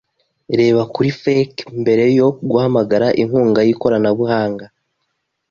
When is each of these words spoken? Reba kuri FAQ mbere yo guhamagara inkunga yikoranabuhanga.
Reba 0.59 0.81
kuri 0.93 1.09
FAQ 1.21 1.53
mbere 1.81 2.03
yo 2.17 2.27
guhamagara 2.49 3.07
inkunga 3.21 3.59
yikoranabuhanga. 3.67 4.65